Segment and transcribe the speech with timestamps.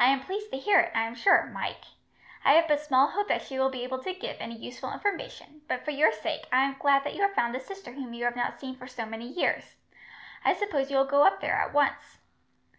[0.00, 1.84] "I am pleased to hear it, I am sure, Mike.
[2.46, 5.60] I have but small hope that she will be able to give any useful information,
[5.68, 8.24] but for your sake, I am glad that you have found a sister whom you
[8.24, 9.76] have not seen for so many years.
[10.46, 12.20] I suppose you will go up there, at once."